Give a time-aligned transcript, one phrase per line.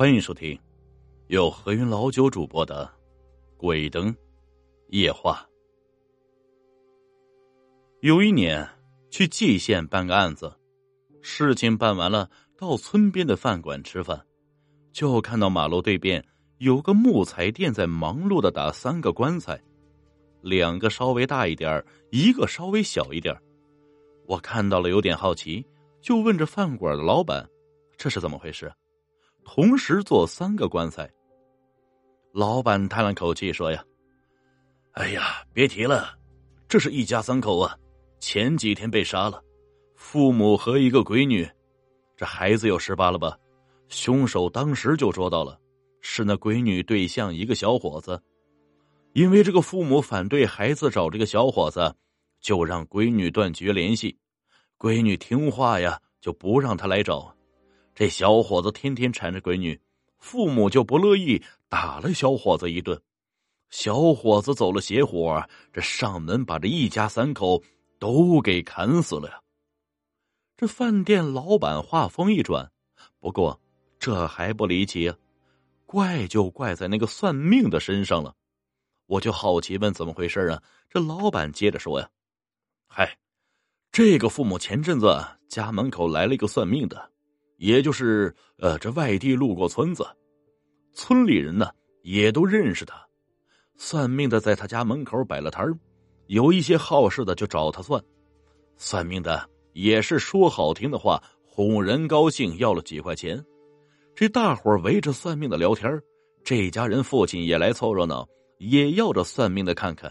[0.00, 0.58] 欢迎收听
[1.26, 2.90] 由何云老九主播的
[3.58, 4.16] 《鬼灯
[4.88, 5.46] 夜话》。
[8.00, 8.66] 有一年
[9.10, 10.50] 去蓟县办个案子，
[11.20, 14.18] 事情办完了，到村边的饭馆吃饭，
[14.90, 16.24] 就看到马路对面
[16.56, 19.62] 有个木材店在忙碌的打三个棺材，
[20.40, 23.38] 两个稍微大一点一个稍微小一点
[24.26, 25.62] 我看到了，有点好奇，
[26.00, 27.46] 就问这饭馆的老板
[27.98, 28.72] ：“这是怎么回事？”
[29.44, 31.10] 同时做三个棺材。
[32.32, 33.84] 老板叹了口气说：“呀，
[34.92, 36.16] 哎呀，别提了，
[36.68, 37.76] 这是一家三口啊，
[38.20, 39.42] 前几天被杀了，
[39.96, 41.48] 父母和一个闺女，
[42.16, 43.36] 这孩子有十八了吧？
[43.88, 45.58] 凶手当时就捉到了，
[46.00, 48.22] 是那闺女对象一个小伙子，
[49.14, 51.92] 因为这个父母反对孩子找这个小伙子，
[52.40, 54.16] 就让闺女断绝联系，
[54.78, 57.34] 闺女听话呀，就不让他来找。”
[57.94, 59.80] 这小伙子天天缠着闺女，
[60.18, 63.00] 父母就不乐意，打了小伙子一顿。
[63.68, 67.62] 小伙子走了邪火，这上门把这一家三口
[67.98, 69.40] 都给砍死了呀！
[70.56, 72.70] 这饭店老板话锋一转，
[73.18, 73.60] 不过
[73.98, 75.12] 这还不离奇，
[75.86, 78.34] 怪就怪在那个算命的身上了。
[79.06, 80.62] 我就好奇问怎么回事啊？
[80.88, 82.10] 这老板接着说呀
[82.88, 83.18] ：“嗨，
[83.92, 87.10] 这个父母前阵子家门口来了一个算命的。”
[87.60, 90.02] 也就是，呃，这外地路过村子，
[90.94, 91.68] 村里人呢
[92.00, 92.94] 也都认识他。
[93.76, 95.78] 算命的在他家门口摆了摊儿
[96.26, 98.02] 有一些好事的就找他算。
[98.78, 103.44] 算命的也是说好听的话，哄人高兴，要了几块钱。
[104.14, 106.00] 这大伙围着算命的聊天
[106.42, 110.10] 这家人父亲也来凑热闹，也要着算命的看看。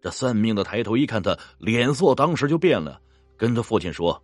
[0.00, 3.00] 这算命的抬头一看他，脸色当时就变了，
[3.36, 4.22] 跟他父亲说。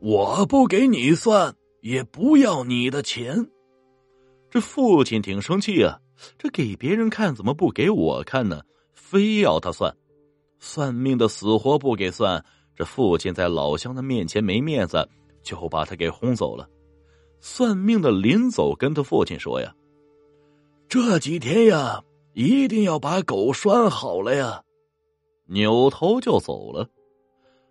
[0.00, 3.50] 我不给你算，也不要你的钱。
[4.50, 6.00] 这父亲挺生气啊！
[6.38, 8.62] 这给别人看，怎么不给我看呢？
[8.94, 9.94] 非要他算，
[10.58, 12.42] 算命的死活不给算。
[12.74, 15.06] 这父亲在老乡的面前没面子，
[15.42, 16.66] 就把他给轰走了。
[17.40, 19.74] 算命的临走跟他父亲说呀
[20.88, 24.62] ：“这几天呀，一定要把狗拴好了呀。”
[25.44, 26.88] 扭头就走了。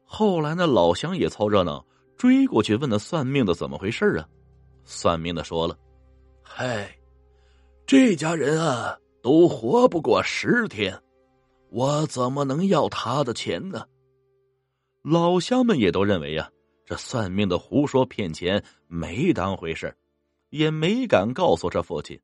[0.06, 1.84] 后来那老乡也凑热闹。
[2.19, 4.28] 追过去问那算命的怎么回事啊？
[4.84, 5.80] 算命的说了
[6.44, 6.94] ：“嗨，
[7.88, 11.02] 这家人啊都活不过十天，
[11.69, 13.85] 我怎么能要他的钱呢？”
[15.02, 16.52] 老乡们也都认为呀，
[16.85, 19.96] 这算命的胡说骗钱，没当回事
[20.50, 22.19] 也没敢告诉这父亲。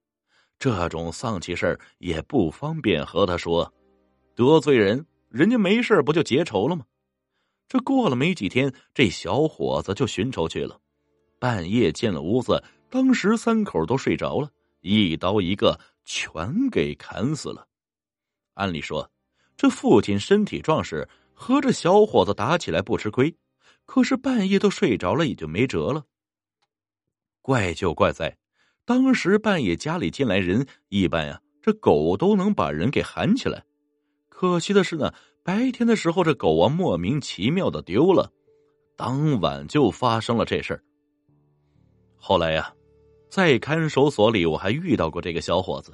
[0.59, 3.73] 这种丧气事也不方便和他说，
[4.35, 6.85] 得罪人，人家没事不就结仇了吗？
[7.67, 10.79] 这过了没几天，这小伙子就寻仇去了。
[11.39, 14.49] 半夜进了屋子，当时三口都睡着了，
[14.81, 17.67] 一刀一个全给砍死了。
[18.53, 19.11] 按理说，
[19.57, 23.35] 这父亲身体壮实，和这小伙子打起来不吃亏。
[23.85, 26.05] 可是半夜都睡着了，也就没辙了。
[27.41, 28.37] 怪就怪在，
[28.85, 33.63] 当时半夜家里进来人，一般呀，这狗都能把人给喊起来。
[34.29, 35.13] 可惜的是呢。
[35.45, 38.33] 白天的时候，这狗啊莫名其妙的丢了，
[38.95, 40.83] 当晚就发生了这事儿。
[42.15, 42.73] 后来呀，
[43.29, 45.93] 在看守所里，我还遇到过这个小伙子，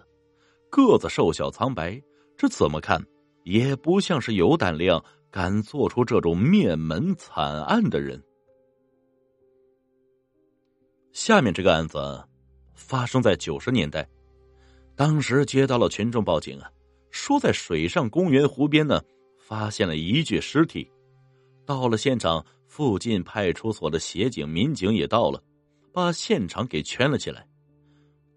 [0.70, 2.02] 个子瘦小苍白，
[2.38, 3.06] 这怎么看
[3.44, 8.24] 也不像是有胆量敢做出这种灭门惨案的人。
[11.12, 12.24] 下面这个案子
[12.74, 14.08] 发生在九十年代，
[14.96, 16.72] 当时接到了群众报警啊，
[17.10, 19.02] 说在水上公园湖边呢。
[19.52, 20.90] 发现了一具尸体，
[21.66, 25.44] 到了现场，附近派出所的协警、民警也到了，
[25.92, 27.46] 把现场给圈了起来。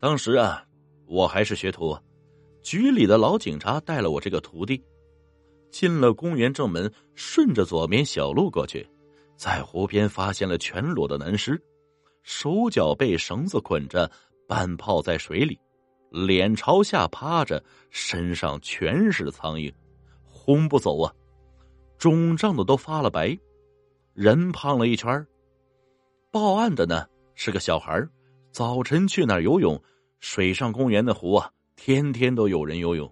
[0.00, 0.66] 当时啊，
[1.06, 1.96] 我还是学徒，
[2.64, 4.82] 局里的老警察带了我这个徒弟，
[5.70, 8.84] 进了公园正门，顺着左边小路过去，
[9.36, 11.62] 在湖边发现了全裸的男尸，
[12.24, 14.10] 手脚被绳子捆着，
[14.48, 15.56] 半泡在水里，
[16.10, 19.72] 脸朝下趴着，身上全是苍蝇。
[20.44, 21.14] 轰不走啊！
[21.96, 23.38] 肿胀的都发了白，
[24.12, 25.26] 人胖了一圈
[26.30, 28.06] 报案的呢是个小孩
[28.52, 29.82] 早晨去那儿游泳，
[30.20, 33.10] 水上公园的湖啊，天天都有人游泳，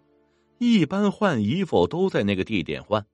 [0.58, 3.06] 一般换衣服都在那个地点换。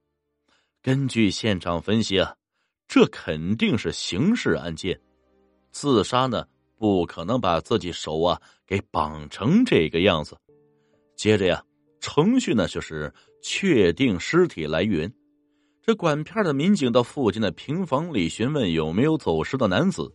[0.82, 2.34] 根据现场分析啊，
[2.88, 5.00] 这肯定是刑事案件，
[5.70, 6.44] 自杀呢
[6.76, 10.36] 不可能把自己手啊给绑成这个样子。
[11.14, 11.62] 接着呀，
[12.00, 13.12] 程序呢就是。
[13.40, 15.10] 确定尸体来源，
[15.80, 20.12] 这管片的民警到附近的平房里询问有没有走失的男子。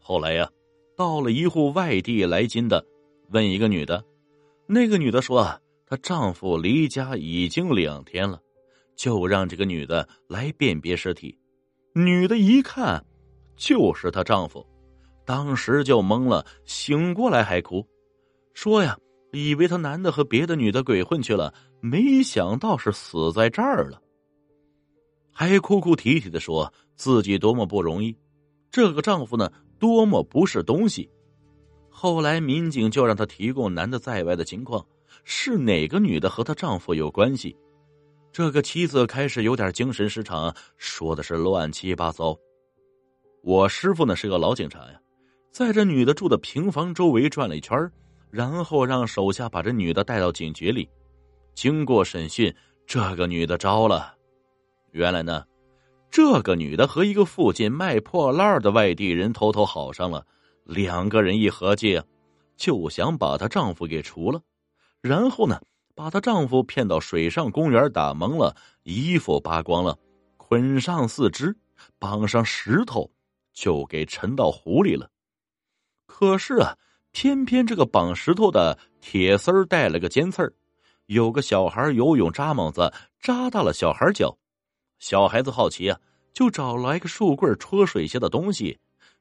[0.00, 0.50] 后来呀，
[0.96, 2.82] 到了一户外地来金的，
[3.28, 4.02] 问一个女的，
[4.66, 8.40] 那个女的说啊，她丈夫离家已经两天了，
[8.96, 11.38] 就让这个女的来辨别尸体。
[11.94, 13.04] 女的一看，
[13.54, 14.66] 就是她丈夫，
[15.26, 17.86] 当时就懵了，醒过来还哭，
[18.54, 18.98] 说呀，
[19.32, 24.00] 以为他男的和别的女的鬼混去了，没想到是死在这儿了，
[25.32, 28.14] 还哭哭啼啼的说自己多么不容易，
[28.70, 31.10] 这个丈夫呢，多么不是东西。
[31.88, 34.86] 后来民警就让他提供男的在外的情况，
[35.24, 37.56] 是哪个女的和她丈夫有关系。
[38.32, 42.36] 这个妻子开始有点精神失常，说的是乱七八糟。
[43.42, 45.00] 我师傅呢是个老警察呀，
[45.50, 47.90] 在这女的住的平房周围转了一圈，
[48.32, 50.88] 然后让手下把这女的带到警局里。
[51.54, 52.52] 经过审讯，
[52.86, 54.16] 这个女的招了。
[54.90, 55.44] 原来呢，
[56.10, 60.26] 这个女的和一个附近卖破烂的外地人偷偷好上了，
[60.64, 62.02] 两个人一合计，
[62.56, 64.40] 就想把她丈夫给除了，
[65.00, 65.60] 然后呢。
[65.94, 69.98] 把她丈夫骗到水上公园打蒙了，衣服扒光了，
[70.38, 71.54] 捆上四肢，
[71.98, 73.10] 绑上石头，
[73.52, 75.10] 就给沉到湖里了。
[76.06, 76.78] 可是啊，
[77.12, 80.52] 偏偏这个绑石头的铁丝儿带了个尖刺儿，
[81.06, 84.36] 有个小孩游泳扎猛子扎到了小孩脚。
[84.98, 86.00] 小孩子好奇啊，
[86.32, 88.78] 就找来个树棍戳水下的东西。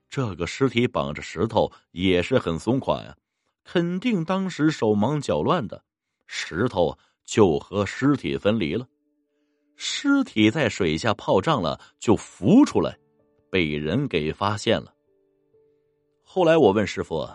[0.09, 3.15] 这个尸体绑着石头也是很松垮呀，
[3.63, 5.83] 肯定当时手忙脚乱的。
[6.27, 8.87] 石头就和尸体分离了，
[9.75, 12.97] 尸体在水下泡胀了，就浮出来，
[13.49, 14.93] 被人给发现了。
[16.23, 17.27] 后来我问师傅：“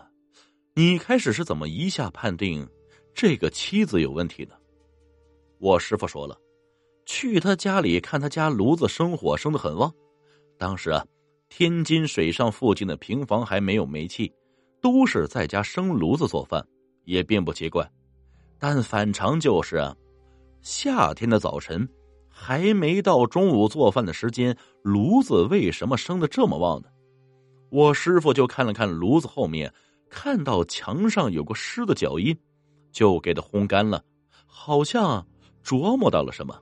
[0.78, 2.68] 你开始是怎么一下判定
[3.14, 4.52] 这个妻子有问题呢？”
[5.58, 6.38] 我师傅说了
[7.06, 9.90] ：“去他家里看，他家炉子生火生的很旺。
[10.58, 11.02] 当时啊，
[11.48, 14.30] 天津水上附近的平房还没有煤气，
[14.82, 16.62] 都是在家生炉子做饭，
[17.06, 17.90] 也并不奇怪。”
[18.60, 19.96] 但反常就是啊，
[20.60, 21.88] 夏天的早晨
[22.28, 26.88] 还没到中午做饭的时间，炉子为什么生的这么旺呢？
[27.70, 29.72] 我师傅就看了看炉子后面，
[30.16, 32.34] 看到墙上有个湿的脚印，
[32.90, 34.02] 就给他烘干了，
[34.46, 35.24] 好像
[35.62, 36.58] 琢磨到了什么，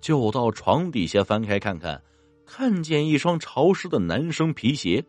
[0.00, 2.02] 就到床底下翻开看看，
[2.46, 5.04] 看见一双潮湿的男生皮鞋，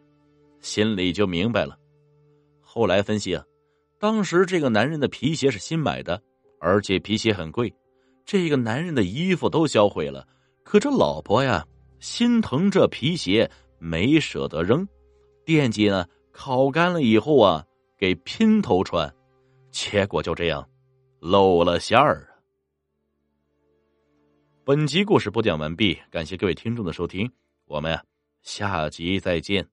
[0.59, 1.79] 心里就明白了。
[2.59, 3.41] 后来分析啊。
[3.97, 6.21] 当时这个男人的皮鞋是新买的，
[6.59, 7.73] 而且皮鞋很贵。
[8.25, 10.27] 这个男人的衣服都销毁了，
[10.63, 11.65] 可这老婆呀
[12.01, 14.85] 心疼这皮鞋，没舍得扔，
[15.45, 17.65] 惦记呢烤干了以后啊
[17.99, 19.13] 给姘头穿，
[19.71, 20.65] 结果就这样
[21.19, 22.39] 露了馅儿啊。
[24.63, 27.29] 本集故事播讲完毕，感谢各位听众的收听，
[27.65, 27.99] 我们
[28.41, 29.67] 下集再见。